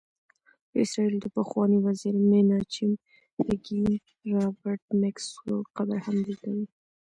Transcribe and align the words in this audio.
د 0.71 0.73
اسرائیلو 0.85 1.23
د 1.23 1.27
پخواني 1.37 1.77
وزیر 1.87 2.15
میناچم 2.29 2.91
بیګین، 3.45 3.87
رابرټ 4.33 4.81
میکسویل 5.01 5.59
قبر 5.75 5.97
هم 6.05 6.15
دلته 6.25 6.47
دی. 6.55 6.65